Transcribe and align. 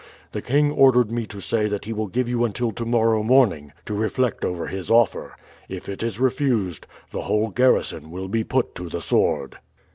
The 0.31 0.41
king 0.41 0.71
ordered 0.71 1.11
me 1.11 1.27
to 1.27 1.39
say 1.39 1.67
that 1.67 1.85
he 1.85 1.93
will 1.93 2.07
give 2.07 2.27
you 2.27 2.43
until 2.43 2.71
to 2.71 2.85
morrow 2.87 3.21
morning 3.21 3.71
to 3.85 3.93
reflect 3.93 4.43
over 4.43 4.65
his 4.65 4.89
offer. 4.89 5.35
If 5.69 5.87
it 5.87 6.01
is 6.01 6.19
refused 6.19 6.87
the 7.11 7.21
whole 7.21 7.49
garrison 7.49 8.09
will 8.09 8.27
be 8.27 8.43
put 8.43 8.73
to 8.73 8.89
the 8.89 8.99
sword." 9.01 9.57